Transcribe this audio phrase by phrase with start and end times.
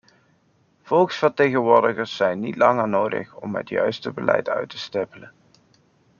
[0.87, 5.31] Volksvertegenwoordigers zijn niet langer nodig om het juiste beleid uit te stippelen.